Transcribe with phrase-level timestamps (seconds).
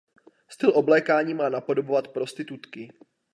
[0.47, 2.93] Styl oblékání má napodobovat prostitutky.